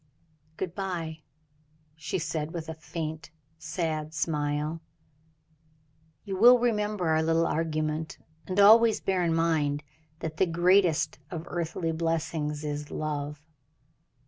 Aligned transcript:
"Good 0.57 0.73
bye!" 0.73 1.19
she 1.95 2.17
said, 2.17 2.53
with 2.55 2.67
a 2.69 2.73
faint, 2.73 3.29
sad 3.59 4.15
smile. 4.15 4.81
"You 6.23 6.37
will 6.37 6.57
remember 6.57 7.09
our 7.09 7.21
little 7.21 7.45
argument, 7.45 8.17
and 8.47 8.59
always 8.59 8.99
bear 8.99 9.23
in 9.23 9.35
mind 9.35 9.83
that 10.17 10.37
the 10.37 10.47
greatest 10.47 11.19
of 11.29 11.45
earthy 11.47 11.91
blessings 11.91 12.65
is 12.65 12.89
love." 12.89 13.43